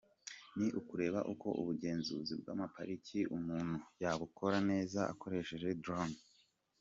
[0.57, 6.21] Ni ukureba uko ubugenzuzi bw’amapariki umuntu yabukora neza akoresheje drones.